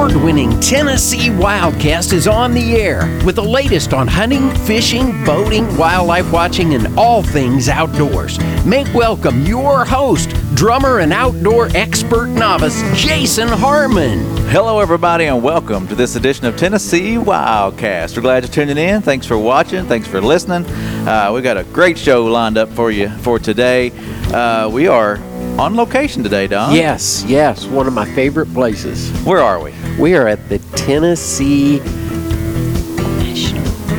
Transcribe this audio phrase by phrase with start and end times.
[0.00, 5.76] award winning Tennessee Wildcast is on the air with the latest on hunting, fishing, boating,
[5.76, 8.38] wildlife watching, and all things outdoors.
[8.64, 14.20] Make welcome your host, drummer and outdoor expert novice, Jason Harmon.
[14.48, 18.16] Hello, everybody, and welcome to this edition of Tennessee Wildcast.
[18.16, 19.02] We're glad you're tuning in.
[19.02, 19.84] Thanks for watching.
[19.84, 20.64] Thanks for listening.
[21.06, 23.90] Uh, we've got a great show lined up for you for today.
[24.32, 25.18] Uh, we are
[25.58, 26.74] on location today, Don.
[26.74, 29.10] Yes, yes, one of my favorite places.
[29.24, 29.72] Where are we?
[29.98, 31.78] We are at the Tennessee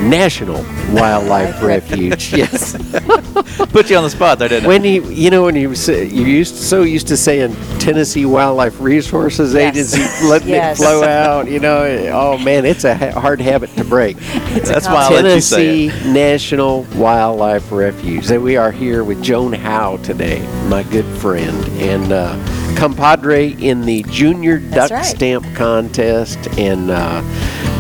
[0.07, 2.33] National Wildlife Refuge.
[2.33, 2.75] Yes.
[3.71, 6.25] Put you on the spot there, didn't when you you know when you say, you
[6.25, 9.93] used so used to saying Tennessee Wildlife Resources Yes.
[9.93, 10.79] Agency letting Yes.
[10.79, 14.17] it flow out, you know, oh man, it's a ha- hard habit to break.
[14.19, 14.65] it?
[14.65, 16.13] That's why I let you say Tennessee it.
[16.13, 18.29] National Wildlife Refuge.
[18.31, 22.35] And we are here with Joan Howe today, my good friend and uh,
[22.77, 25.05] compadre in the Junior That's Duck right.
[25.05, 26.37] Stamp Contest.
[26.57, 27.21] And uh,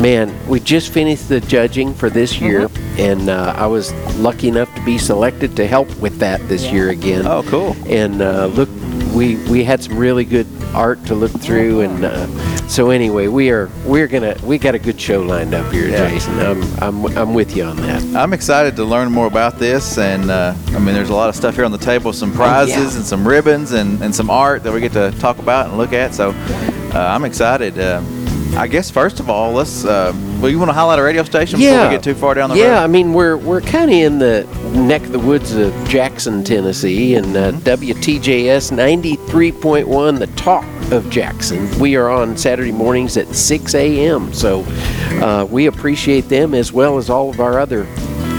[0.01, 2.45] man, we just finished the judging for this Mm-hmm.
[2.45, 6.71] year, and uh, I was lucky enough to be selected to help with that this
[6.71, 7.27] year again.
[7.27, 7.75] Oh, cool.
[7.87, 8.69] And uh, look,
[9.13, 12.27] we we had some really good art to look through, and uh,
[12.71, 16.09] so anyway, we are we're gonna we got a good show lined up here, Yeah.
[16.09, 16.39] Jason.
[16.39, 18.01] I'm I'm I'm with you on that.
[18.15, 21.35] I'm excited to learn more about this, and uh, I mean, there's a lot of
[21.35, 22.95] stuff here on the table, some prizes Oh, yeah.
[22.95, 25.91] and some ribbons and, and some art that we get to talk about and look
[25.91, 26.15] at.
[26.15, 27.77] So uh, I'm excited.
[27.77, 28.01] Uh,
[28.57, 29.85] I guess first of all, let's.
[29.85, 32.49] Uh, well, you want to highlight a radio station before we get too far down
[32.49, 32.71] the yeah, road?
[32.71, 34.43] Yeah, I mean we're we're kind of in the
[34.73, 37.91] neck of the woods of Jackson, Tennessee, and uh, Mm-hmm.
[37.91, 41.67] WTJS 93.1, the talk of Jackson.
[41.79, 44.33] We are on Saturday mornings at 6 a.m.
[44.33, 44.63] So
[45.21, 47.85] uh, we appreciate them as well as all of our other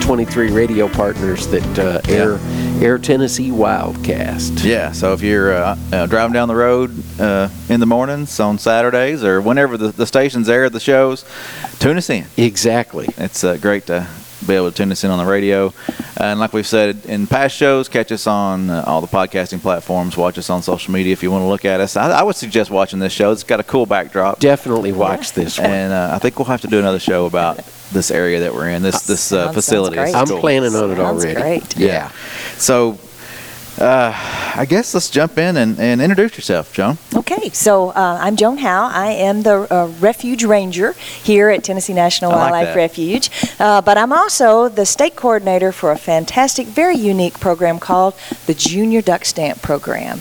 [0.01, 2.39] 23 radio partners that uh, air
[2.81, 4.65] air Tennessee Wildcast.
[4.65, 8.59] Yeah, so if you're uh, uh, driving down the road uh, in the mornings on
[8.59, 11.25] Saturdays or whenever the, the stations air the shows,
[11.79, 12.27] tune us in.
[12.37, 13.09] Exactly.
[13.17, 14.09] It's uh, great to
[14.47, 15.73] be able to tune us in on the radio.
[16.17, 20.17] And like we've said in past shows, catch us on uh, all the podcasting platforms.
[20.17, 21.97] Watch us on social media if you want to look at us.
[21.97, 23.33] I, I would suggest watching this show.
[23.33, 24.39] It's got a cool backdrop.
[24.39, 25.71] Definitely watch this one.
[25.71, 27.59] And uh, I think we'll have to do another show about
[27.93, 29.97] this area that we're in, this this uh, Sounds- facility.
[29.97, 30.37] sounds great.
[30.37, 31.41] I'm planning on it Sounds already.
[31.41, 31.77] great.
[31.77, 32.11] Yeah.
[32.57, 32.99] So
[33.79, 34.13] uh,
[34.55, 36.99] I guess let's jump in and, and introduce yourself, Joan.
[37.15, 38.89] Okay, so uh, I'm Joan Howe.
[38.93, 42.77] I am the uh, Refuge Ranger here at Tennessee National I like Wildlife that.
[42.77, 48.15] Refuge, uh, but I'm also the state coordinator for a fantastic, very unique program called
[48.47, 50.21] the Junior Duck Stamp Program.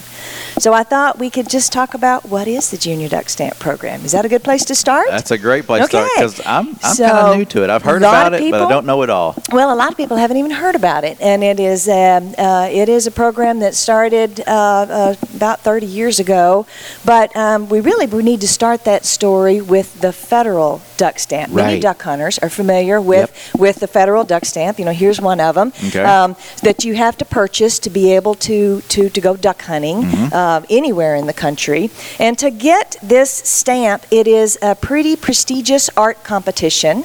[0.58, 4.04] So I thought we could just talk about what is the Junior Duck Stamp Program.
[4.04, 5.08] Is that a good place to start?
[5.10, 7.70] That's a great place to start because I'm, I'm So, kind of new to it.
[7.70, 9.34] I've heard about of it, but I don't know it all.
[9.50, 12.68] Well, a lot of people haven't even heard about it, and it is um, uh,
[12.70, 16.66] it is a program that started uh, uh, about 30 years ago.
[17.04, 21.48] But um, we really we need to start that story with the federal duck stamp.
[21.52, 23.28] Many duck hunters are familiar with
[23.64, 24.78] with the federal duck stamp.
[24.78, 26.04] You know, here's one of them Okay.
[26.14, 26.30] um,
[26.66, 28.56] that you have to purchase to be able to
[28.94, 29.98] to, to go duck hunting
[30.32, 31.90] uh, anywhere in the country.
[32.26, 36.96] And to get this stamp, it is a pretty prestigious art competition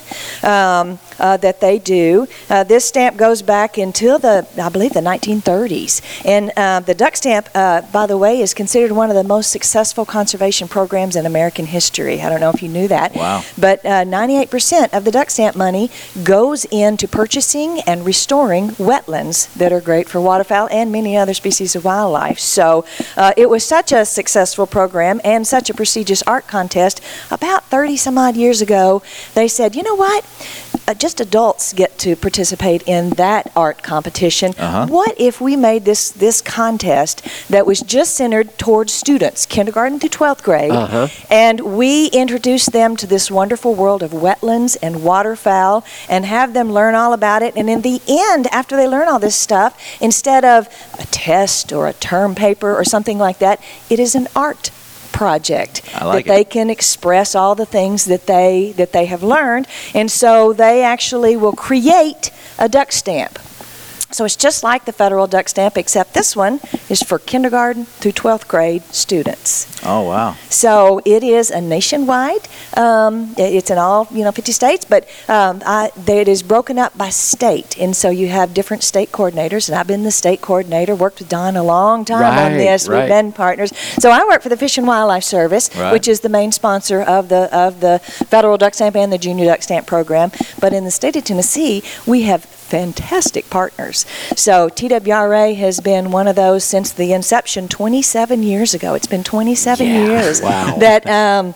[0.44, 2.28] um, uh, that they do.
[2.50, 6.02] Uh, this stamp goes back until the, I believe, the 1930s.
[6.26, 9.52] And uh, the duck stamp, uh, by the way, is considered one of the most
[9.52, 12.22] successful conservation programs in American history.
[12.22, 13.16] I don't know if you knew that.
[13.16, 13.44] Wow.
[13.58, 15.90] But uh, 98% of the duck stamp money
[16.24, 21.76] goes into purchasing and restoring wetlands that are great for waterfowl and many other species
[21.76, 22.40] of wildlife.
[22.40, 22.86] So
[23.16, 27.02] uh, it was such a successful program and such a prestigious art contest.
[27.32, 29.02] About 30 some odd years ago,
[29.34, 30.26] they said, you know what?
[30.90, 34.54] Uh, just adults get to participate in that art competition.
[34.58, 34.88] Uh-huh.
[34.88, 40.12] What if we made this this contest that was just centered towards students, kindergarten through
[40.12, 41.08] 12th grade, Uh-huh.
[41.30, 46.72] and we introduce them to this wonderful world of wetlands and waterfowl and have them
[46.72, 47.54] learn all about it.
[47.58, 50.70] And in the end, after they learn all this stuff, instead of
[51.00, 53.60] a test or a term paper or something like that,
[53.90, 54.72] it is an art
[55.18, 59.68] project like that they can express all the things that they that they have learned.
[59.94, 63.40] And so they actually will create a duck stamp
[64.12, 66.60] so it's just like the federal duck stamp except this one
[66.90, 70.36] is for kindergarten through 12th grade students Oh, wow.
[70.50, 72.48] so it is a nationwide.
[72.76, 76.98] Um, it's in all you know 50 states, but um, I, it is broken up
[76.98, 79.70] by state, and so you have different state coordinators.
[79.70, 80.96] And I've been the state coordinator.
[80.96, 82.88] Worked with Don a long time on this.
[82.88, 83.00] right.
[83.02, 83.72] We've been partners.
[84.00, 85.92] So I work for the Fish and Wildlife Service, Right.
[85.94, 89.46] which is the main sponsor of the of the federal duck stamp and the junior
[89.46, 90.32] duck stamp program.
[90.60, 94.06] But in the state of Tennessee, we have fantastic partners.
[94.36, 98.94] So TWRA has been one of those since the inception 27 years ago.
[98.94, 100.76] It's been 27 Yeah, years wow.
[100.78, 101.56] that um,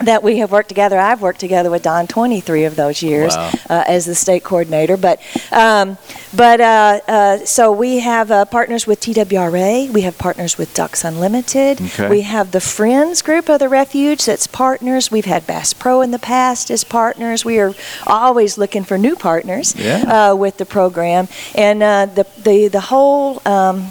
[0.00, 0.98] that we have worked together.
[0.98, 3.50] I've worked together with Don 23 of those years Wow.
[3.68, 4.96] uh, as the state coordinator.
[4.96, 5.98] But um,
[6.34, 9.90] but uh, uh, so we have uh, partners with TWRA.
[9.90, 11.80] We have partners with Ducks Unlimited.
[11.80, 12.08] Okay.
[12.08, 15.10] We have the Friends group of the Refuge that's partners.
[15.10, 17.44] We've had Bass Pro in the past as partners.
[17.44, 17.72] We are
[18.06, 20.30] always looking for new partners Yeah.
[20.30, 23.42] uh, with the program, and uh, the the the whole.
[23.46, 23.88] Um,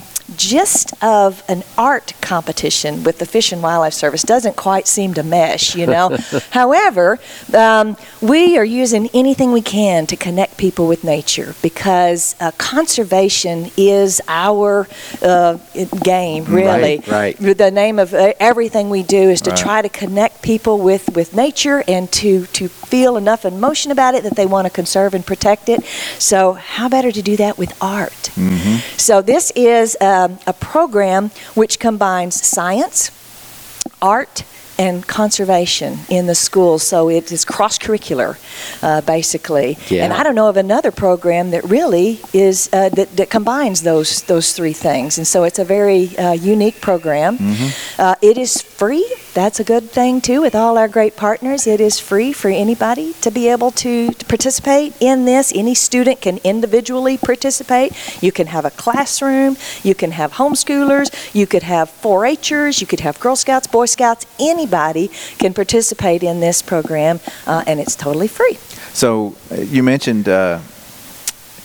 [0.48, 5.24] gist of an art competition with the Fish and Wildlife Service doesn't quite seem to
[5.24, 6.18] mesh, you know.
[6.52, 7.20] However,
[7.54, 13.70] um, we are using anything we can to connect people with nature because uh, conservation
[13.78, 14.88] is our
[15.22, 15.58] uh,
[16.04, 16.98] game, really.
[17.08, 17.58] Right, right.
[17.58, 19.60] The name of uh, everything we do is to Right.
[19.60, 24.24] try to connect people with, with nature and to, to feel enough emotion about it
[24.24, 25.84] that they want to conserve and protect it.
[26.20, 28.30] So, how better to do that with art?
[28.98, 33.12] So, this is um, a program which combines science,
[34.02, 34.44] art,
[34.80, 36.84] and conservation in the schools.
[36.84, 38.38] So, it is cross curricular,
[38.84, 39.78] uh, basically.
[39.90, 40.04] Yeah.
[40.04, 44.22] And I don't know of another program that really is uh, that, that combines those
[44.24, 45.18] those three things.
[45.18, 47.38] And so, it's a very uh, unique program.
[47.98, 49.06] Uh, it is free.
[49.38, 50.42] That's a good thing too.
[50.42, 54.26] With all our great partners, it is free for anybody to be able to, to
[54.26, 55.54] participate in this.
[55.54, 57.94] Any student can individually participate.
[58.20, 59.56] You can have a classroom.
[59.84, 61.14] You can have homeschoolers.
[61.36, 62.82] You could have 4-Hers.
[62.82, 64.26] You could have Girl Scouts, Boy Scouts.
[64.40, 68.56] Anybody can participate in this program, uh, and it's totally free.
[68.92, 70.62] So uh, you mentioned uh,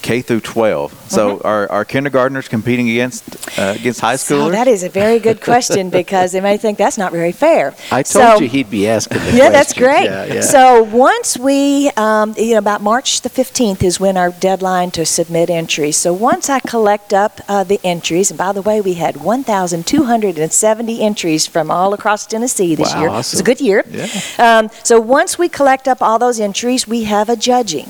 [0.02, 1.10] K through 12.
[1.10, 3.22] So are, are kindergartners competing against
[3.58, 4.52] uh, against high So schoolers?
[4.52, 7.75] that is a very good question because they may think that's not very fair.
[7.90, 10.04] I told So- you he'd be asking the Yeah, that's great.
[10.04, 10.40] Yeah, yeah.
[10.40, 15.06] So once we, um, you know, about March the 15th is when our deadline to
[15.06, 15.96] submit entries.
[15.96, 21.00] So once I collect up uh, the entries, and by the way, we had 1,270
[21.02, 23.08] entries from all across Tennessee this Wow, year.
[23.08, 23.84] It was a good year.
[23.88, 24.06] Yeah.
[24.38, 27.88] Um, so once we collect up all those entries, we have a judging.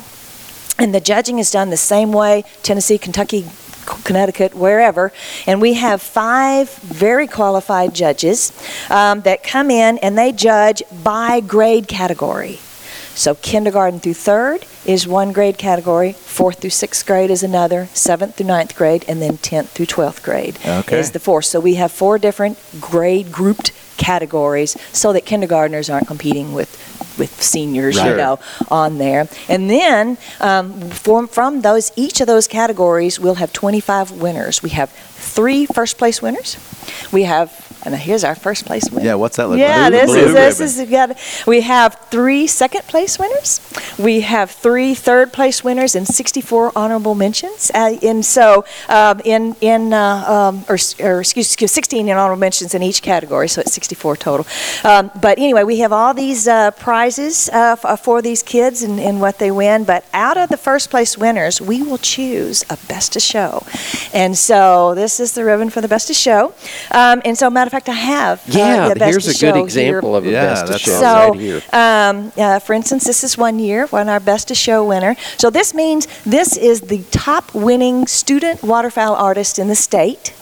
[0.82, 3.44] And the judging is done the same way Tennessee, Kentucky,
[4.02, 5.12] Connecticut, wherever.
[5.46, 8.52] And we have five very qualified judges
[8.90, 12.58] um, that come in and they judge by grade category.
[13.14, 18.36] So kindergarten through third is one grade category, fourth through sixth grade is another, seventh
[18.36, 20.98] through ninth grade, and then tenth through twelfth grade Okay.
[20.98, 21.44] is the fourth.
[21.44, 26.70] So we have four different grade grouped categories so that kindergartners aren't competing with
[27.18, 28.10] with seniors, Right.
[28.12, 28.38] you know,
[28.70, 29.28] on there.
[29.46, 34.62] And then um, from, from those each of those categories, we'll have 25 winners.
[34.62, 36.56] We have three first place winners.
[37.12, 37.50] We have,
[37.84, 39.04] and here's our first place winner.
[39.06, 39.92] yeah, what's that look Yeah, like?
[39.92, 41.16] this Blue is this ribbon.
[41.16, 43.60] is we have three second place winners.
[43.98, 47.70] We have three third place winners and 64 honorable mentions.
[47.74, 52.38] Uh, and so um, in in uh, um, or, or excuse, excuse 16 in honorable
[52.40, 54.46] mentions in each category, so it's 64 total.
[54.84, 59.00] Um, but anyway, we have all these uh, prizes uh, f- for these kids and,
[59.00, 59.84] and what they win.
[59.84, 63.64] But out of the first place winners, we will choose a best of show.
[64.14, 66.54] And so this is the ribbon for the best of show.
[66.90, 70.10] Um, and so, matter fact, I have uh, yeah, the best here's a good example
[70.10, 70.18] here.
[70.18, 71.60] of a Yeah, best of show So, right here.
[71.72, 75.16] um, uh, for instance, this is one year, one our best of show winner.
[75.38, 80.34] So this means this is the top winning student waterfowl artist in the state.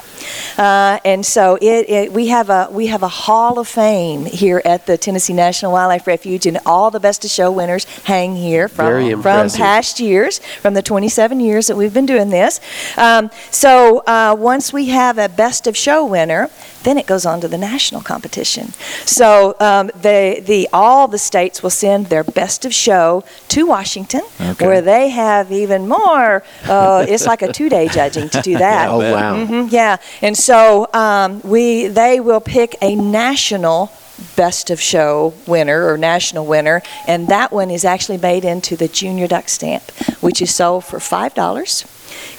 [0.59, 4.61] Uh, and so it, it, we have a we have a hall of fame here
[4.65, 8.69] at the Tennessee National Wildlife Refuge, and all the best of show winners hang here
[8.69, 12.61] from from past years, from the 27 years that we've been doing this.
[12.97, 16.49] Um, so uh, once we have a best of show winner,
[16.83, 18.73] then it goes on to the national competition.
[19.05, 24.23] So um, the the all the states will send their best of show to Washington,
[24.41, 24.67] Okay.
[24.67, 26.43] where they have even more.
[26.65, 28.89] Uh, it's like a two day judging to do that.
[28.89, 29.37] Oh wow.
[29.37, 33.91] Mhm, yeah, and so um, we they will pick a national
[34.37, 38.89] best of show winner or national winner, and that one is actually made into the
[38.89, 39.91] junior duck stamp,
[40.21, 41.85] which is sold for five dollars.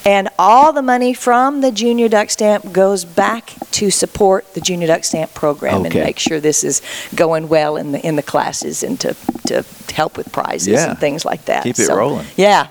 [0.06, 4.86] And all the money from the Junior Duck Stamp goes back to support the Junior
[4.88, 6.00] Duck Stamp program Okay.
[6.00, 6.82] and make sure this is
[7.16, 9.16] going well in the in the classes and to,
[9.48, 9.64] to
[9.94, 10.90] help with prizes Yeah.
[10.90, 11.64] and things like that.
[11.64, 12.28] Keep it So, rolling.
[12.36, 12.68] Yeah,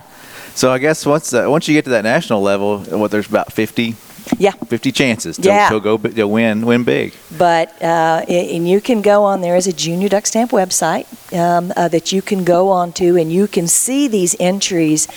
[0.54, 3.50] So I guess once uh, once you get to that national level, what there's about
[3.52, 3.97] 50,
[4.39, 4.53] yeah.
[4.53, 5.69] 50 chances to, Yeah.
[5.71, 7.15] to go to win win big.
[7.37, 11.07] But uh, and you can go on there is a Junior Duck Stamp website
[11.37, 15.09] um, uh, that you can go on to, and you can see these entries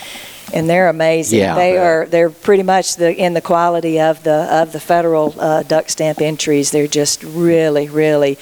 [0.54, 1.40] and they're amazing.
[1.40, 1.56] Yeah.
[1.56, 2.06] they are.
[2.06, 6.22] They're pretty much the in the quality of the of the federal uh, duck stamp
[6.22, 6.72] entries.
[6.72, 8.38] They're just really, really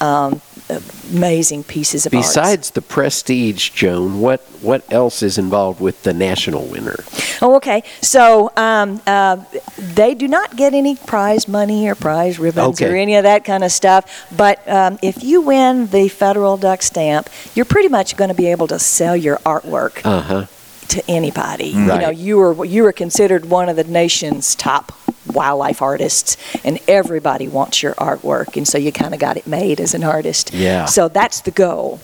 [0.00, 0.40] um,
[1.12, 2.22] amazing pieces of art.
[2.22, 6.96] Besides the prestige, Joan, what what else is involved with the national winner?
[7.40, 7.82] Oh, okay.
[8.00, 9.38] So um, uh,
[9.76, 13.64] they do not get any prize money or prize ribbons or any of that kind
[13.64, 14.26] of stuff.
[14.36, 18.46] But um, if you win the federal duck stamp, you're pretty much going to be
[18.46, 20.46] able to sell your artwork Uh huh.
[20.88, 21.68] to anybody.
[21.68, 24.92] You know, you were you were considered one of the nation's top
[25.26, 29.80] wildlife artists, and everybody wants your artwork, and so you kind of got it made
[29.80, 30.52] as an artist.
[30.52, 30.86] Yeah.
[30.86, 32.00] So that's the goal.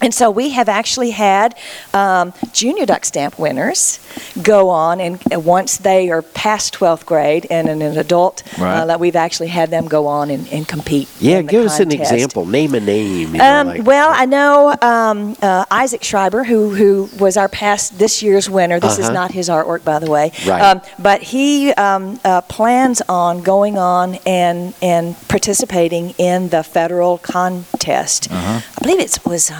[0.00, 1.56] And so we have actually had
[1.92, 3.98] um, junior duck stamp winners
[4.42, 8.78] go on, and uh, once they are past 12th grade and an, an adult, Right.
[8.80, 11.08] uh, that we've actually had them go on and, and compete.
[11.20, 12.46] Yeah, give us an example.
[12.46, 13.32] Name a name.
[13.34, 17.48] you know, Um, like- well, I know um, uh, Isaac Schreiber, who who was our
[17.48, 18.78] past this year's winner.
[18.80, 19.14] This is Uh-huh.
[19.14, 20.30] not his artwork, by the way.
[20.46, 20.62] Right.
[20.62, 27.18] Um, but he um, uh, plans on going on and and participating in the federal
[27.18, 28.28] contest.
[28.30, 28.60] Uh-huh.
[28.76, 29.50] I believe it was.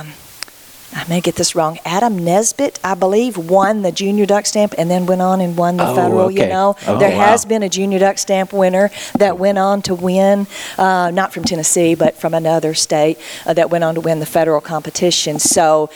[0.94, 1.78] Um, I may get this wrong.
[1.84, 5.76] Adam Nesbitt, I believe, won the junior duck stamp and then went on and won
[5.76, 6.30] the Oh, federal.
[6.30, 7.26] You know, Oh, there wow.
[7.26, 11.44] has been a junior duck stamp winner that went on to win, uh, not from
[11.44, 15.38] Tennessee, but from another state uh, that went on to win the federal competition.
[15.38, 15.90] So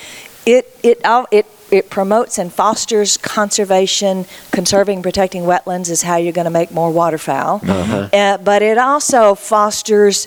[0.46, 6.32] it it it it promotes and fosters conservation, conserving, and protecting wetlands is how you're
[6.34, 7.60] going to make more waterfowl.
[7.66, 8.08] Uh-huh.
[8.12, 10.26] Uh, but it also fosters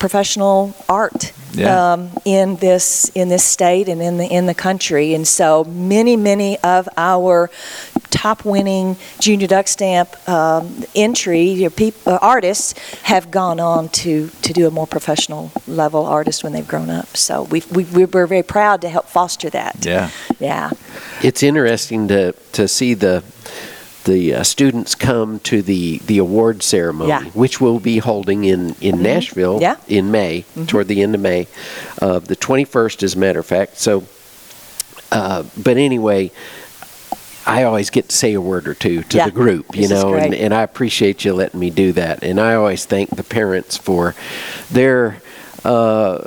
[0.00, 1.92] professional art Yeah.
[1.92, 5.14] um, in this in this state and in the in the country.
[5.14, 7.50] And so many many of our
[8.10, 14.28] top winning junior duck stamp um, entry your peop- uh, artists have gone on to
[14.42, 17.16] to do a more professional level artist when they've grown up.
[17.16, 19.74] So we we we're very proud to help foster that.
[19.86, 20.10] Yeah.
[20.40, 20.70] Yeah.
[21.22, 23.22] it's interesting to to see the
[24.10, 27.20] the uh, students come to the the award ceremony, Yeah.
[27.20, 27.38] Mm-hmm.
[27.38, 29.76] which we'll be holding in in Nashville Yeah.
[29.76, 29.92] Mm-hmm.
[29.92, 31.46] in May, toward the end of May,
[32.02, 33.78] uh, the 21st, as a matter of fact.
[33.78, 34.04] So,
[35.12, 36.30] uh, but anyway.
[37.46, 39.24] I always get to say a word or two to Yeah.
[39.24, 42.22] the group, you This know, and, and I appreciate you letting me do that.
[42.22, 44.14] And I always thank the parents for
[44.70, 45.16] their,
[45.64, 46.18] uh,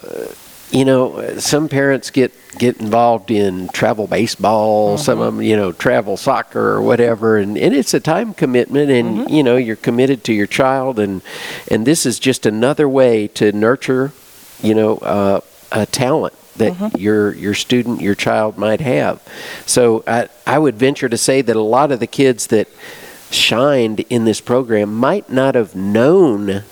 [0.74, 5.28] you know, some parents get get involved in travel baseball, some Mm-hmm.
[5.28, 9.20] of them, you know, travel soccer or whatever, and, and it's a time commitment, and
[9.20, 9.34] Mm-hmm.
[9.34, 11.22] you know, you're committed to your child, and
[11.72, 14.12] and this is just another way to nurture,
[14.62, 15.40] you know, uh,
[15.72, 16.98] a talent that Mm-hmm.
[16.98, 19.22] your your student, your child might have.
[19.66, 22.68] So I I would venture to say that a lot of the kids that
[23.32, 26.64] shined in this program might not have known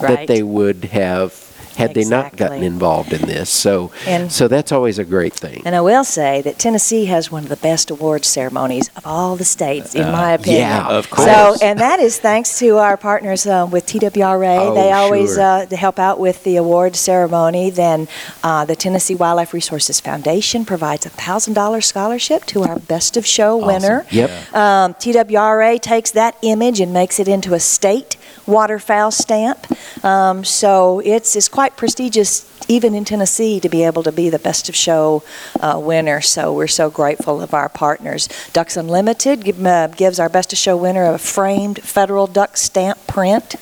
[0.00, 1.32] that they would have
[1.78, 3.48] had they not gotten involved in this.
[3.50, 5.62] So And- so that's always a great thing.
[5.64, 9.36] And I will say that Tennessee has one of the best award ceremonies of all
[9.36, 10.62] the states, in my opinion.
[10.62, 11.28] yeah, Of course.
[11.28, 14.58] So, and that is thanks to our partners uh, with TWRA.
[14.58, 15.42] Oh, they always sure.
[15.72, 17.70] uh, help out with the award ceremony.
[17.70, 18.08] Then
[18.42, 23.24] uh, the Tennessee Wildlife Resources Foundation provides a thousand dollar scholarship to our Best of
[23.26, 24.04] Show winner.
[24.10, 24.30] Yep.
[24.54, 28.16] Um, TWRA takes that image and makes it into a state
[28.46, 29.66] waterfowl stamp.
[30.04, 32.46] Um, so it's it's quite prestigious.
[32.70, 35.22] Even in Tennessee, to be able to be the best of show
[35.60, 38.28] uh, winner, so we're so grateful of our partners.
[38.52, 42.98] Ducks Unlimited give, uh, gives our best of show winner a framed federal duck stamp
[43.06, 43.56] print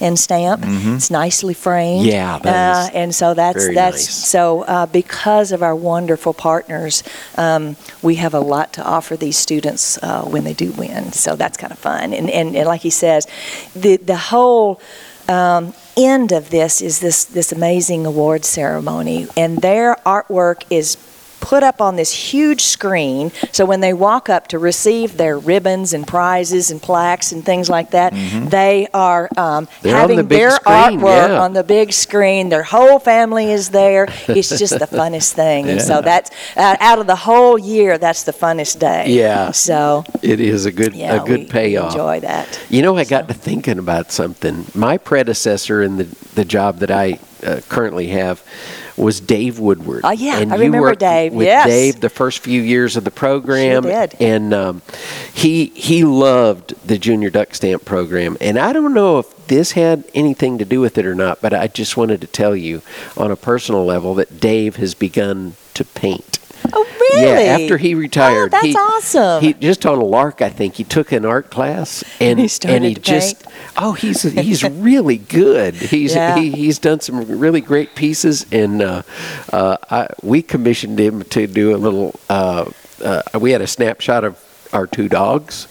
[0.00, 0.62] and stamp.
[0.64, 2.06] It's nicely framed.
[2.06, 4.14] Yeah, that uh, is and so that's that's nice.
[4.14, 7.02] so uh, because of our wonderful partners,
[7.36, 11.12] um, we have a lot to offer these students uh, when they do win.
[11.12, 12.12] So that's kind of fun.
[12.12, 13.26] And, and, and like he says,
[13.74, 14.80] the the whole
[15.28, 20.96] um, end of this is this this amazing award ceremony, and their artwork is
[21.40, 25.92] put up on this huge screen so when they walk up to receive their ribbons
[25.92, 28.12] and prizes and plaques and things like that
[28.50, 31.40] they are um, having the their screen, artwork yeah.
[31.40, 35.80] on the big screen their whole family is there it's just the funnest thing and
[35.80, 39.50] so that's uh, out of the whole year that's the funnest day Yeah.
[39.52, 41.92] so It is a good yeah a good payoff.
[41.92, 44.66] enjoy that You know, I got to thinking about something.
[44.74, 46.04] My predecessor in the,
[46.34, 48.42] the job that I uh, currently have
[48.98, 50.02] was Dave Woodward.
[50.04, 51.66] Oh, yeah, and I remember Dave, With yes.
[51.66, 54.16] Dave the first few years of the program, Sure did.
[54.20, 54.82] and um,
[55.32, 58.36] he he loved the Junior Duck Stamp program.
[58.40, 61.54] And I don't know if this had anything to do with it or not, but
[61.54, 62.82] I just wanted to tell you
[63.16, 66.38] on a personal level that Dave has begun to paint.
[66.72, 70.42] oh really Yeah, after he retired, oh, that's he, awesome He just on a lark,
[70.42, 73.44] I think he took an art class and He started and he just
[73.78, 75.74] oh he's he's really good.
[75.94, 76.36] He's Yeah.
[76.38, 79.02] he, he's done some really great pieces and uh,
[79.52, 82.18] uh, I, we commissioned him to do a little.
[82.28, 82.70] Uh,
[83.04, 85.68] uh, we had a snapshot of our two dogs.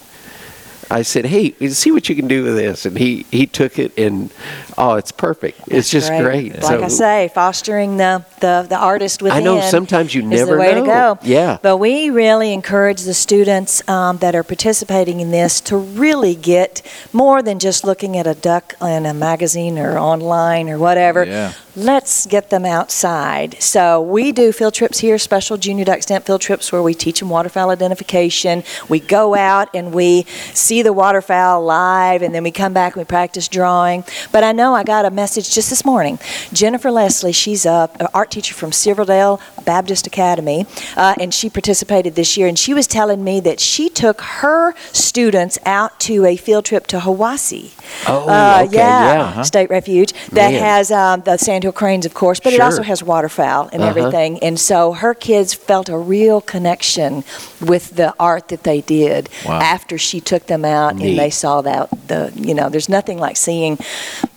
[0.90, 3.98] I said, "Hey, see what you can do with this," and he he took it,
[3.98, 4.32] and
[4.78, 5.60] oh, it's perfect.
[5.68, 6.62] It's just great.
[6.62, 9.40] Like I say, fostering the, the the artist within.
[9.40, 10.82] I know sometimes you is never the way know.
[10.82, 11.20] to go.
[11.24, 11.58] Yeah.
[11.62, 16.82] But we really encourage the students um, that are participating in this to really get
[17.12, 21.26] more than just looking at a duck in a magazine or online or whatever.
[21.26, 21.54] Yeah.
[21.78, 23.62] Let's get them outside.
[23.62, 27.20] So we do field trips here, special junior duck stamp field trips where we teach
[27.20, 28.64] them waterfowl identification.
[28.90, 30.24] We go out and we
[30.56, 34.04] see the waterfowl live, and then we come back and we practice drawing.
[34.32, 36.18] But I know I got a message just this morning.
[36.52, 40.66] Jennifer Leslie, she's a, art teacher from Silverdale Baptist Academy,
[40.96, 42.48] uh, and she participated this year.
[42.48, 46.88] And she was telling me that she took her students out to a field trip
[46.88, 47.70] to Hiwassee.
[48.08, 49.32] Oh, Uh, okay, yeah, yeah.
[49.34, 49.44] huh?
[49.44, 50.60] state refuge that Man.
[50.64, 51.38] has um, the
[51.72, 53.90] cranes, of course, but it also has waterfowl and Uh-huh.
[53.90, 54.40] everything.
[54.44, 57.24] And so her kids felt a real connection
[57.62, 59.60] with the art that they did Wow.
[59.60, 61.10] after she took them out Neat.
[61.10, 63.78] and they saw that the you know there's nothing like seeing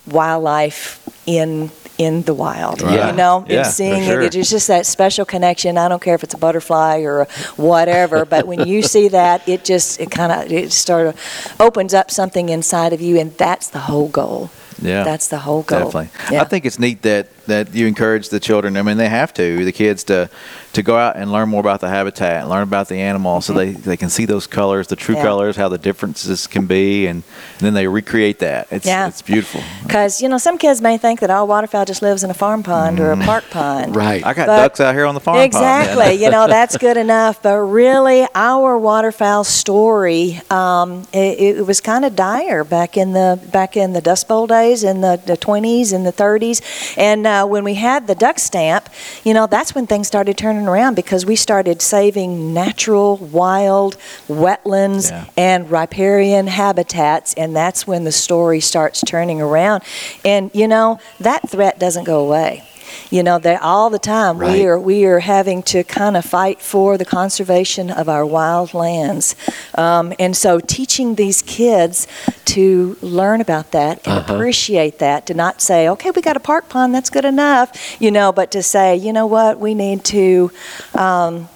[0.07, 3.07] wildlife in in the wild Right.
[3.11, 4.23] you know Yeah, and seeing sure.
[4.23, 8.25] it it's just that special connection i don't care if it's a butterfly or whatever
[8.35, 11.15] but when you see that it just it kind of it sort of
[11.61, 14.51] opens up something inside of you and that's the whole goal
[14.83, 15.05] Yeah.
[15.05, 16.11] that's the whole goal Definitely.
[16.33, 16.43] Yeah.
[16.43, 18.77] I think it's neat that, that you encourage the children.
[18.77, 20.29] I mean, they have to, the kids, to
[20.73, 23.53] to go out and learn more about the habitat and learn about the animal so
[23.53, 25.25] they, they can see those colors, the true Mm-hmm.
[25.25, 25.29] Yeah.
[25.31, 27.25] colors, how the differences can be, and,
[27.59, 28.69] and then they recreate that.
[28.71, 29.09] It's, Yeah.
[29.09, 29.63] it's beautiful.
[29.83, 32.63] Because, you know, some kids may think that all waterfowl just lives in a farm
[32.63, 33.97] pond or a park pond.
[34.01, 34.25] Right.
[34.25, 35.39] I got But- ducks out here on the farm.
[35.39, 35.47] pond.
[35.47, 36.23] Exactly.
[36.23, 37.43] you know, that's good enough.
[37.43, 43.41] But really, our waterfowl story, um, it, it was kind of dire back in the
[43.51, 46.63] back in the Dust Bowl days in the, the 20s and the 30s.
[46.97, 48.89] And uh, when we had the duck stamp,
[49.25, 53.97] you know, that's when things started turning around because we started saving natural, wild,
[54.29, 55.25] wetlands, Yeah.
[55.37, 57.33] and riparian habitats.
[57.35, 59.83] And that's when the story starts turning around.
[60.25, 62.65] And, you know, that threat doesn't go away.
[63.11, 64.53] You know, they all the time Right.
[64.53, 68.75] we are we are having to kind of fight for the conservation of our wild
[68.75, 69.35] lands,
[69.77, 72.07] um, and so teaching these kids
[72.47, 74.35] to learn about that and Uh-huh.
[74.35, 77.71] appreciate that, to not say, okay, we got a park pond, that's good enough,
[78.01, 80.51] you know, but to say, you know what, we need to.
[80.95, 81.49] Um,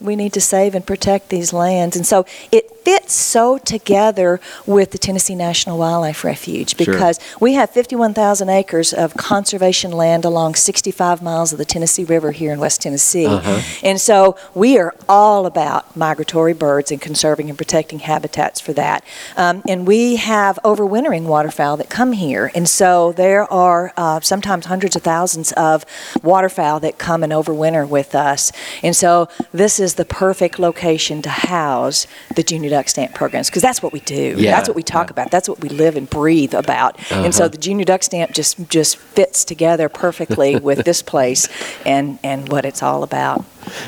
[0.00, 1.94] we need to save and protect these lands.
[1.96, 6.86] And so it fits so together with the Tennessee National Wildlife Refuge Sure.
[6.86, 12.32] because we have 51,000 acres of conservation land along 65 miles of the Tennessee River
[12.32, 13.26] here in West Tennessee.
[13.26, 13.60] Uh-huh.
[13.82, 19.04] And so we are all about migratory birds and conserving and protecting habitats for that.
[19.36, 22.50] Um, and we have overwintering waterfowl that come here.
[22.54, 25.84] And so there are uh, sometimes hundreds of thousands of
[26.22, 28.52] waterfowl that come and overwinter with us.
[28.82, 33.62] And so this is the perfect location to house the junior duck stamp programs because
[33.62, 34.34] that's what we do.
[34.36, 34.50] Yeah.
[34.56, 35.30] That's what we talk about.
[35.30, 36.96] That's what we live and breathe about.
[37.12, 37.48] And so Uh-huh.
[37.50, 41.48] the junior duck stamp just just fits together perfectly with this place
[41.86, 43.44] and and what it's all about.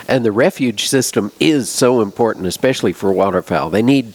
[0.08, 3.70] And the refuge system is so important, especially for waterfowl.
[3.70, 4.14] They need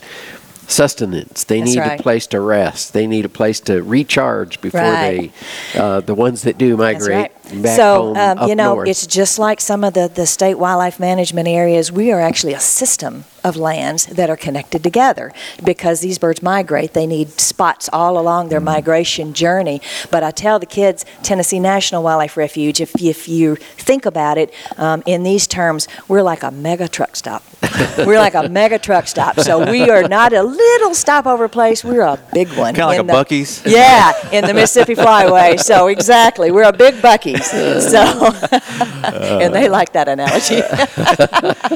[0.68, 1.44] sustenance.
[1.46, 2.00] They That's need right.
[2.00, 2.94] a place to rest.
[2.94, 5.32] They need a place to recharge before Right.
[5.74, 7.32] they, uh, the ones that do migrate right.
[7.54, 8.88] Back so, um, you know, north.
[8.88, 11.92] it's just like some of the, the state wildlife management areas.
[11.92, 15.32] We are actually a system of lands that are connected together
[15.64, 16.94] because these birds migrate.
[16.94, 19.82] They need spots all along their migration journey.
[20.12, 24.54] But I tell the kids, Tennessee National Wildlife Refuge, if, if you think about it
[24.78, 27.44] um, in these terms, we're like a mega truck stop.
[28.00, 29.40] we're like a mega truck stop.
[29.40, 31.84] So we are not a little stopover place.
[31.84, 32.74] We're a big one.
[32.76, 33.64] Kind of like in a the- Buc-ee's.
[33.66, 35.60] yeah, in the Mississippi Flyway.
[35.60, 37.02] So exactly, we're a big
[37.40, 37.90] Buc-ee's.
[38.00, 38.00] So,
[39.40, 40.62] and they like that analogy.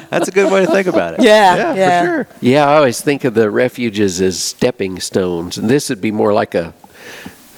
[0.10, 1.24] That's a good way to think about it.
[1.24, 2.02] Yeah, yeah.
[2.02, 2.28] for sure.
[2.42, 6.34] Yeah, I always think of the refuges as stepping stones, and this would be more
[6.34, 6.74] like a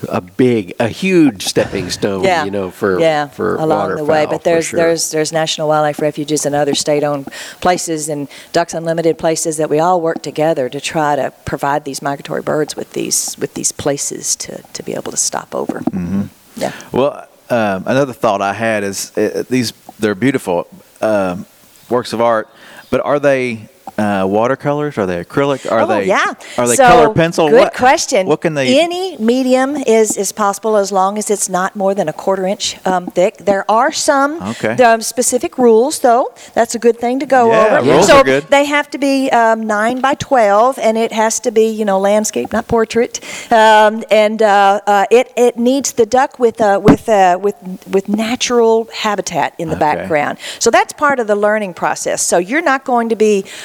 [0.09, 2.23] a big, a huge stepping stone.
[2.23, 4.25] Yeah, you know, for yeah, for along the way.
[4.25, 4.77] But there's sure.
[4.77, 7.27] there's there's national wildlife refuges and other state-owned
[7.61, 12.01] places and Ducks Unlimited places that we all work together to try to provide these
[12.01, 15.79] migratory birds with these with these places to to be able to stop over.
[15.79, 16.23] Mm-hmm.
[16.57, 16.73] Yeah.
[16.91, 20.67] Well, um, another thought I had is uh, these they're beautiful
[21.01, 21.45] um,
[21.89, 22.49] works of art,
[22.89, 24.97] but are they uh, watercolors?
[24.97, 25.69] Are they acrylic?
[25.71, 26.33] Are oh, they yeah.
[26.57, 27.49] Are they so, color pencil?
[27.49, 28.27] Good what, question.
[28.27, 28.79] What can they?
[28.79, 32.77] Any medium is is possible as long as it's not more than a quarter inch
[32.85, 33.37] um, thick.
[33.37, 34.81] There are some Okay.
[34.83, 36.33] um, specific rules, though.
[36.53, 37.91] That's a good thing to go Yeah, over.
[37.91, 38.43] rules so are good.
[38.49, 41.99] they have to be um, nine by twelve, and it has to be you know
[41.99, 43.19] landscape, not portrait.
[43.51, 47.07] Um, and uh, uh, it it needs the duck with with
[47.41, 47.55] with
[47.87, 49.85] with natural habitat in the Okay.
[49.85, 50.37] background.
[50.59, 52.21] So that's part of the learning process.
[52.21, 53.45] So you're not going to be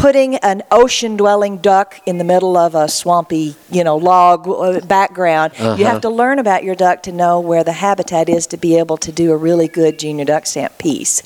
[0.00, 5.52] putting an ocean-dwelling duck in the middle of a swampy, you know, log uh, background.
[5.58, 5.84] You Uh-huh.
[5.84, 8.96] have to learn about your duck to know where the habitat is to be able
[9.06, 11.22] to do a really good junior duck stamp piece.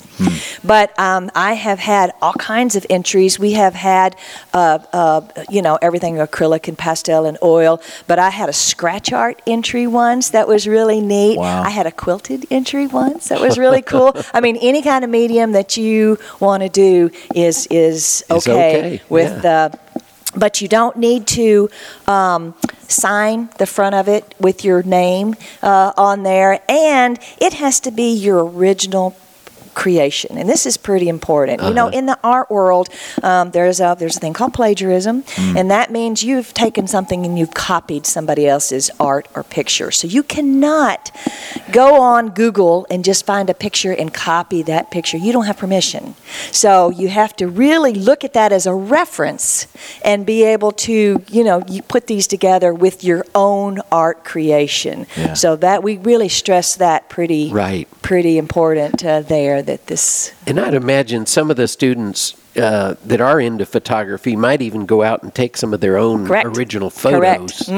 [0.63, 3.39] But um, I have had all kinds of entries.
[3.39, 4.15] We have had,
[4.53, 7.81] uh, uh, you know, everything acrylic and pastel and oil.
[8.07, 11.37] But I had a scratch art entry once that was really neat.
[11.37, 11.63] Wow.
[11.63, 14.11] I had a quilted entry once that was really cool.
[14.33, 19.01] I mean, any kind of medium that you want to do is Is okay, okay,
[19.09, 19.69] with yeah.
[19.69, 19.79] the.
[20.37, 21.69] But you don't need to
[22.07, 22.55] um,
[22.89, 27.91] sign the front of it with your name uh, on there, and it has to
[27.91, 29.15] be your original
[29.75, 31.61] creation, and this is pretty important.
[31.61, 31.97] You know, Uh-huh.
[31.99, 32.89] in the art world,
[33.23, 35.23] um, there's a there's a thing called plagiarism,
[35.57, 39.91] and that means you've taken something and you've copied somebody else's art or picture.
[39.91, 41.11] So you cannot
[41.71, 45.17] go on Google and just find a picture and copy that picture.
[45.17, 46.15] You don't have permission.
[46.51, 49.67] So you have to really look at that as a reference
[50.03, 55.05] and be able to, you know, you put these together with your own art creation.
[55.17, 55.33] Yeah.
[55.33, 57.87] So that we really stress that pretty Right.
[58.01, 63.19] pretty important uh, there that this And I'd imagine some of the students uh, that
[63.21, 66.47] are into photography might even go out and take some of their own Correct.
[66.47, 67.69] original photos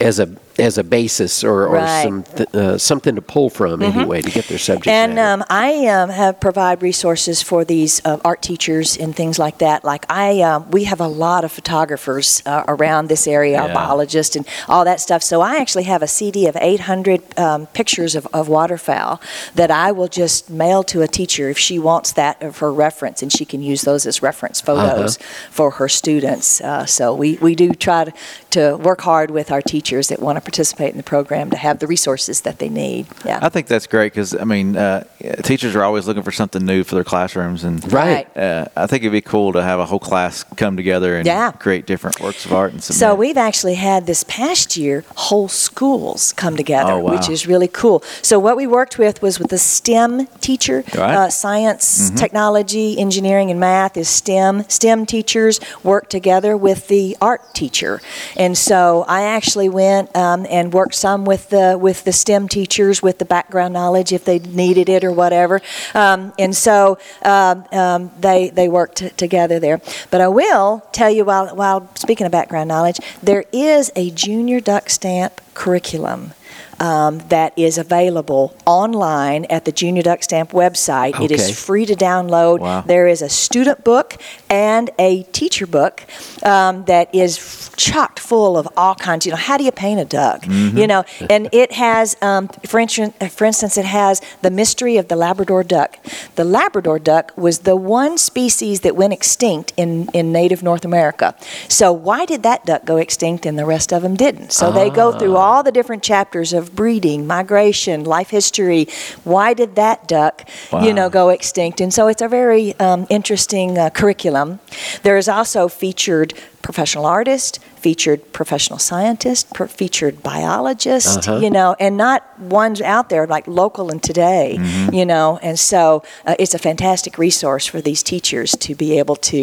[0.00, 0.26] as a
[0.58, 2.02] as a basis or, or Right.
[2.04, 5.42] some th- uh, something to pull from anyway to get their subject And matter.
[5.42, 9.84] um, I um, have provide resources for these uh, art teachers and things like that.
[9.84, 13.74] Like I, um, we have a lot of photographers uh, around this area, our Yeah.
[13.74, 15.22] biologists and all that stuff.
[15.22, 19.20] So I actually have a CD of 800 um, pictures of, of waterfowl
[19.54, 23.22] that I will just mail to a teacher if she wants that for her reference,
[23.22, 25.18] and she can use those as reference photos
[25.50, 26.60] for her students.
[26.60, 28.12] Uh, so we, we do try to,
[28.50, 31.80] to work hard with our teachers that want to participate in the program to have
[31.80, 33.06] the resources that they need.
[33.24, 33.40] Yeah.
[33.42, 35.04] I think that's great because I mean, uh,
[35.42, 38.26] teachers are always looking for something new for their classrooms, and right.
[38.36, 41.50] uh, I think it'd be cool to have a whole class come together and Yeah.
[41.52, 45.48] create different works of art and some So we've actually had this past year whole
[45.48, 47.12] schools come together, Oh, wow.
[47.14, 48.02] which is really cool.
[48.22, 51.14] So what we worked with was with the STEM teacher, Right.
[51.16, 54.64] uh, science, technology, engineering, and math is STEM.
[54.68, 58.00] STEM teachers work together with the art teacher,
[58.36, 63.02] and so I actually went um, and worked some with the with the STEM teachers
[63.02, 65.62] with the background knowledge if they needed it or whatever,
[65.94, 69.80] um, and so um, um, they they worked t- together there.
[70.10, 74.60] But I will tell you while while speaking of background knowledge, there is a junior
[74.60, 76.34] duck stamp curriculum.
[76.78, 81.18] Um, that is available online at the Junior Duck Stamp website.
[81.20, 81.34] It Okay.
[81.36, 82.60] is free to download.
[82.60, 82.82] Wow.
[82.82, 84.16] There is a student book
[84.50, 86.04] and a teacher book
[86.42, 89.24] um, that is chocked full of all kinds.
[89.24, 90.42] You know, how do you paint a duck?
[90.42, 90.76] Mm-hmm.
[90.76, 95.08] You know, and it has, um, for, instance, for instance, it has the mystery of
[95.08, 95.98] the Labrador duck.
[96.34, 101.34] The Labrador duck was the one species that went extinct in, in native North America.
[101.68, 104.52] So why did that duck go extinct and the rest of them didn't?
[104.52, 108.88] So they go through all the different chapters of breeding, migration, life history.
[109.24, 111.80] Why did that duck, you know, go extinct?
[111.80, 114.58] And so it's a very um, interesting uh, curriculum.
[115.02, 121.38] There is also featured professional artist, featured professional scientist, per- featured biologist, Uh-huh.
[121.44, 122.20] you know, and not
[122.60, 124.94] ones out there like local and today, Mm-hmm.
[124.98, 125.38] you know.
[125.48, 129.40] And so uh, it's a fantastic resource for these teachers to be able to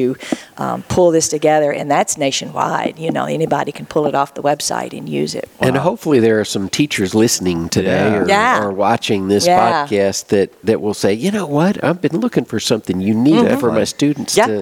[0.63, 2.93] um, pull this together, and that's nationwide.
[3.06, 5.47] You know, anybody can pull it off the website and use it.
[5.60, 8.17] And hopefully there are some teachers listening today Yeah.
[8.19, 8.63] or, Yeah.
[8.63, 9.60] or watching this Yeah.
[9.88, 13.71] podcast that, that will say, you know what, I've been looking for something unique for
[13.71, 14.47] my students Yeah.
[14.51, 14.58] to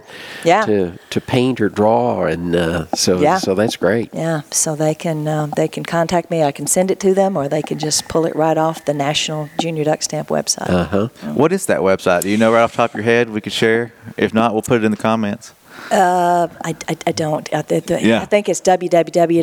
[0.51, 0.65] Yeah.
[0.69, 0.75] to
[1.13, 3.39] to paint or draw, and uh, so Yeah.
[3.45, 4.09] so that's great.
[4.13, 6.43] Yeah, so they can um, they can contact me.
[6.43, 8.93] I can send it to them, or they can just pull it right off the
[8.93, 10.69] National Junior Duck Stamp website.
[10.69, 11.07] Uh huh.
[11.33, 12.21] what is that website?
[12.21, 13.29] Do you know right off the top of your head?
[13.29, 13.93] We could share.
[14.17, 15.53] If not, we'll put it in the comments.
[15.91, 17.53] Uh, I, I, I don't.
[17.53, 18.21] I, th- th- Yeah.
[18.21, 19.41] I think it's www.fws,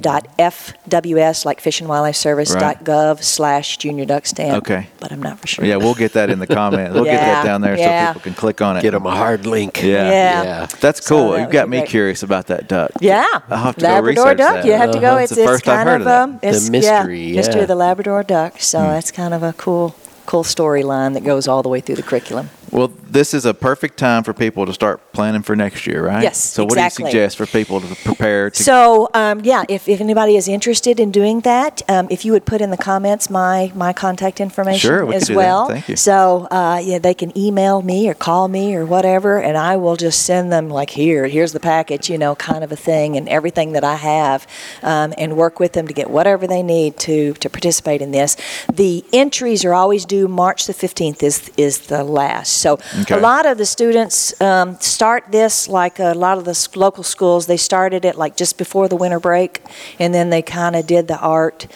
[1.44, 2.82] like Fish and Wildlife Service, Right.
[2.82, 4.58] .gov slash Junior Duck Stamp.
[4.58, 4.86] Okay.
[5.00, 5.64] But I'm not for sure.
[5.64, 6.94] Yeah, we'll get that in the comments.
[6.94, 8.08] We'll get that down there yeah.
[8.08, 8.82] so people can click on it.
[8.82, 9.82] Get them a hard link.
[9.82, 10.10] Yeah.
[10.10, 10.42] Yeah.
[10.42, 10.66] Yeah.
[10.80, 11.30] That's So cool.
[11.32, 11.88] that You've got me great.
[11.90, 12.90] curious about that duck.
[13.00, 14.54] Yeah, I'll have to go Labrador duck.
[14.56, 14.64] that.
[14.64, 15.08] You have to go.
[15.12, 15.22] Uh-huh.
[15.22, 16.48] It's It's the it's first I've kind heard of of um, that.
[16.54, 18.60] it's, The mystery, yeah, mystery of the Labrador duck.
[18.60, 18.86] So Hmm.
[18.88, 19.94] that's kind of a cool
[20.26, 22.50] cool storyline that goes all the way through the curriculum.
[22.70, 26.22] Well, this is a perfect time for people to start planning for next year, right?
[26.22, 27.04] Yes, So, what exactly.
[27.04, 28.62] do you suggest for people to prepare to?
[28.62, 32.44] So um, yeah, if, if anybody is interested in doing that, um, if you would
[32.44, 35.38] put in the comments my my contact information Sure, we as do that.
[35.38, 35.68] well.
[35.68, 35.96] Thank you.
[35.96, 39.96] So uh, yeah, they can email me or call me or whatever, and I will
[39.96, 43.28] just send them like here, here's the package, you know, kind of a thing, and
[43.28, 44.46] everything that I have,
[44.82, 48.36] um, and work with them to get whatever they need to to participate in this.
[48.72, 53.14] The entries are always due March the fifteenth is is the last So Okay.
[53.14, 57.46] a lot of the students um, start this like a lot of the local schools.
[57.46, 59.62] They started it like just before the winter break,
[59.98, 61.66] and then they kind of did the art.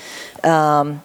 [0.45, 1.03] Um,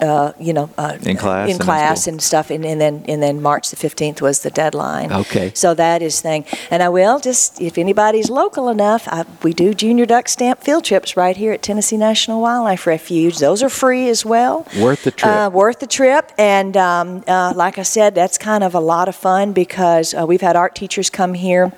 [0.00, 3.22] uh, you know, uh, In class and in class and stuff, and, and then and
[3.22, 5.12] then March the fifteenth was the deadline.
[5.12, 5.52] Okay.
[5.54, 9.74] So that is thing, and I will just if anybody's local enough, I, we do
[9.74, 13.38] junior duck stamp field trips right here at Tennessee National Wildlife Refuge.
[13.38, 14.66] Those are free as well.
[14.78, 15.32] Worth the trip.
[15.32, 19.08] Uh, worth the trip, and um, uh, like I said, that's kind of a lot
[19.08, 21.72] of fun because uh, we've had art teachers come here.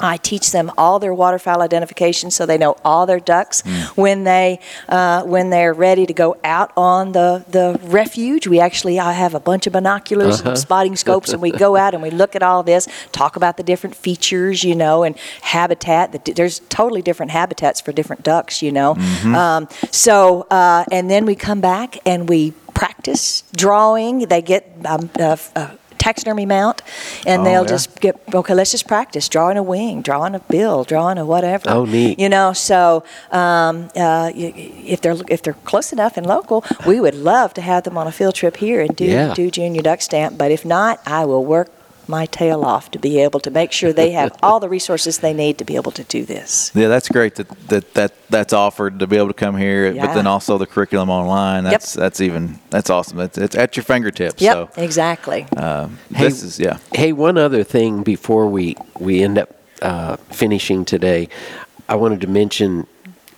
[0.00, 3.62] I teach them all their waterfowl identification, so they know all their ducks
[3.94, 8.46] when they uh, when they're ready to go out on the the refuge.
[8.46, 11.94] We actually I have a bunch of binoculars and spotting scopes, and we go out
[11.94, 16.12] and we look at all this, talk about the different features, you know, and habitat.
[16.12, 18.94] The, there's totally different habitats for different ducks, you know.
[19.24, 24.20] Um, so uh, and then we come back and we practice drawing.
[24.28, 26.82] They get um, uh, uh, taxidermy mount,
[27.26, 27.68] and Oh, they'll yeah.
[27.68, 28.54] just get okay.
[28.54, 31.68] Let's just practice drawing a wing, drawing a bill, drawing a whatever.
[31.70, 32.18] Oh, neat.
[32.18, 37.14] You know, so um, uh, if they're if they're close enough and local, we would
[37.14, 39.34] love to have them on a field trip here and do Yeah.
[39.34, 40.38] do junior duck stamp.
[40.38, 41.70] But if not, I will work
[42.08, 45.32] my tail off to be able to make sure they have all the resources they
[45.34, 46.70] need to be able to do this.
[46.74, 50.14] Yeah, that's great that, that, that that's offered to be able to come here, but
[50.14, 51.64] then also the curriculum online.
[51.64, 51.72] Yep.
[51.72, 53.20] That's that's even that's awesome.
[53.20, 54.40] It's, it's at your fingertips.
[54.42, 55.44] Yep, So exactly.
[55.56, 56.78] um, Hey, this is yeah.
[56.92, 61.28] Hey, one other thing before we we end up uh, finishing today,
[61.88, 62.86] I wanted to mention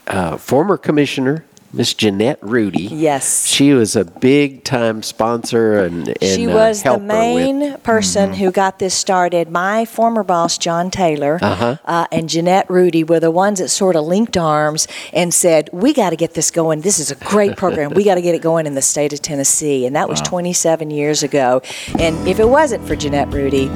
[0.06, 2.82] uh, former commissioner Miss Jeannette Rudy.
[2.84, 3.46] Yes.
[3.46, 7.78] she was a big time sponsor and, and she uh, was the helper with- main
[7.78, 9.50] person who got this started.
[9.50, 11.76] My former boss, John Taylor, Uh-huh.
[11.84, 15.92] uh, and Jeannette Rudy were the ones that sort of linked arms and said, "We
[15.92, 16.80] got to get this going.
[16.80, 17.92] This is a great program.
[17.94, 20.90] we got to get it going in the state of Tennessee." And that was 27
[20.90, 21.62] years ago.
[21.98, 23.68] And if it wasn't for Jeannette Rudy,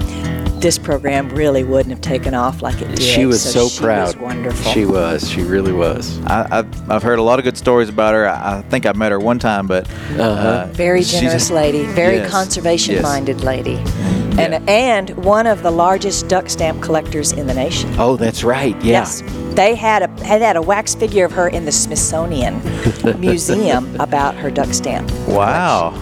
[0.65, 3.03] this program really wouldn't have taken off like it did.
[3.03, 4.07] She was so, she proud.
[4.07, 4.73] Was wonderful.
[4.73, 5.29] She was.
[5.31, 6.19] She really was.
[6.25, 8.27] I, I've, I've heard a lot of good stories about her.
[8.27, 9.87] I, I think I've met her one time, but
[10.19, 13.03] uh, very generous lady, very Yes, conservation yes.
[13.03, 13.77] minded lady,
[14.39, 17.93] and and one of the largest duck stamp collectors in the nation.
[17.99, 18.75] Oh, that's right.
[18.77, 19.01] Yeah.
[19.01, 19.23] Yes,
[19.55, 22.63] they had a had had a wax figure of her in the Smithsonian
[23.21, 25.11] Museum about her duck stamp.
[25.29, 25.93] Wow.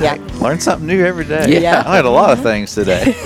[0.00, 1.60] Yeah, Learn something new every day.
[1.60, 1.82] Yeah.
[1.84, 3.12] I learned a lot of things today.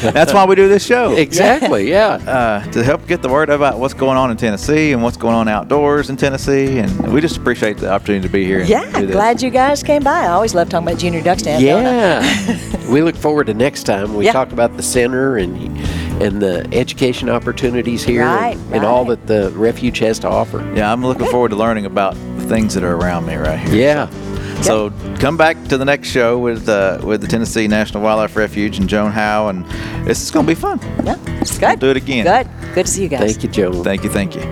[0.00, 1.14] That's why we do this show.
[1.24, 1.90] Exactly.
[1.90, 2.14] Yeah.
[2.14, 5.34] Uh, to help get the word about what's going on in Tennessee and what's going
[5.34, 8.62] on outdoors in Tennessee, and we just appreciate the opportunity to be here.
[8.62, 8.90] Yeah.
[9.02, 10.20] Glad you guys came by.
[10.24, 11.62] I always love talking about junior duck stamp.
[11.62, 12.20] Yeah.
[12.90, 14.14] we look forward to next time.
[14.14, 14.32] We Yeah.
[14.32, 15.56] talk about the center and
[16.22, 19.26] and the education opportunities here Right, and, and all right.
[19.26, 20.58] that the refuge has to offer.
[20.76, 23.74] Yeah, I'm looking forward to learning about the things that are around me right here.
[23.74, 24.08] Yeah.
[24.08, 24.23] So
[25.20, 28.88] come back to the next show with uh, with the Tennessee National Wildlife Refuge and
[28.88, 29.64] Joan Howe, and
[30.06, 30.78] this is going to be fun.
[31.04, 31.68] Yeah, it's good.
[31.68, 32.24] We'll do it again.
[32.24, 32.74] Good.
[32.74, 33.32] Good to see you guys.
[33.32, 33.82] Thank you, Joe.
[33.82, 34.42] Thank you, thank you.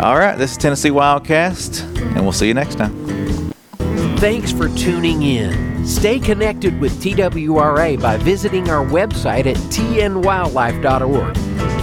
[0.00, 1.82] All right, this is Tennessee Wildcast,
[2.14, 3.52] and we'll see you next time.
[4.18, 5.84] Thanks for tuning in.
[5.84, 11.36] Stay connected with TWRA by visiting our website at tnwildlife.org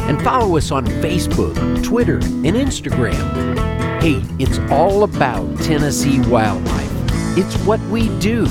[0.10, 4.02] and follow us on Facebook, Twitter, and Instagram.
[4.02, 6.79] Hey, it's all about Tennessee wildlife.
[7.38, 8.46] It's what we do.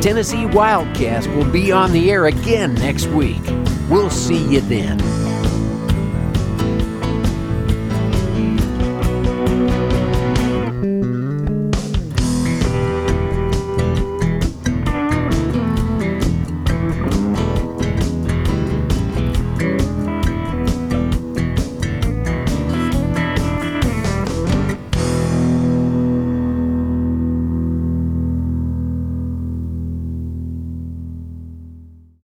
[0.00, 3.42] Tennessee Wildcast will be on the air again next week.
[3.90, 5.19] We'll see you then.